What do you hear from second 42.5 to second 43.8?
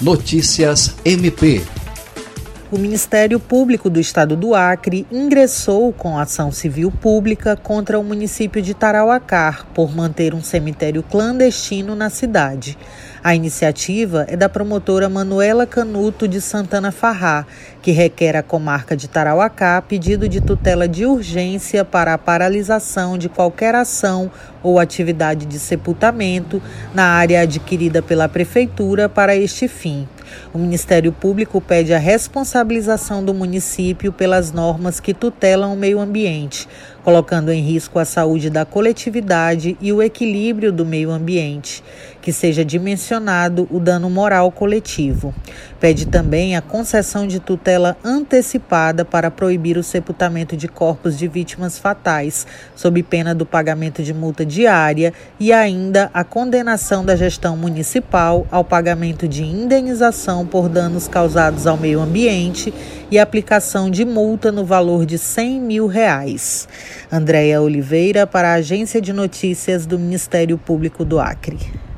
dimensionado o